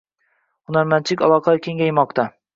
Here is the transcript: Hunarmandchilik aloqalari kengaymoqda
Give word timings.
Hunarmandchilik 0.71 1.23
aloqalari 1.29 1.65
kengaymoqda 1.69 2.29